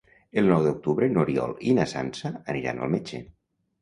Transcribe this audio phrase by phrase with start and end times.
[0.41, 3.21] El nou d'octubre n'Oriol i na Sança aniran al metge.